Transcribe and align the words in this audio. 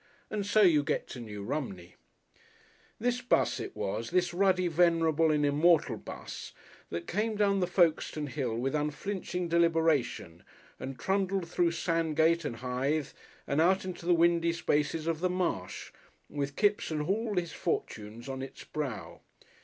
And 0.31 0.47
so 0.47 0.63
you 0.63 0.81
get 0.83 1.05
to 1.09 1.19
New 1.19 1.43
Romney. 1.43 1.95
This 2.99 3.21
'bus 3.21 3.59
it 3.59 3.75
was, 3.75 4.09
this 4.09 4.33
ruddy, 4.33 4.67
venerable 4.67 5.29
and 5.29 5.45
immortal 5.45 5.95
'bus, 5.95 6.53
that 6.89 7.05
came 7.05 7.35
down 7.35 7.59
the 7.59 7.67
Folkestone 7.67 8.25
hill 8.25 8.55
with 8.55 8.73
unflinching 8.73 9.47
deliberation, 9.47 10.41
and 10.79 10.97
trundled 10.97 11.47
through 11.47 11.73
Sandgate 11.73 12.45
and 12.45 12.55
Hythe, 12.55 13.09
and 13.45 13.61
out 13.61 13.85
into 13.85 14.07
the 14.07 14.15
windy 14.15 14.53
spaces 14.53 15.05
of 15.05 15.19
the 15.19 15.29
Marsh, 15.29 15.91
with 16.27 16.55
Kipps 16.55 16.89
and 16.89 17.03
all 17.03 17.35
his 17.35 17.51
fortunes 17.53 18.27
on 18.27 18.41
its 18.41 18.63
brow. 18.63 19.21